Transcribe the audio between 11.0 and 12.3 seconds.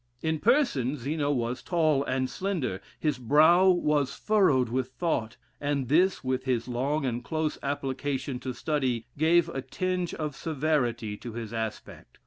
to his aspect.